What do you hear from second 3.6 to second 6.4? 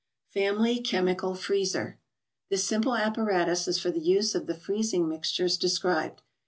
is for the use of the freezing mixtures described.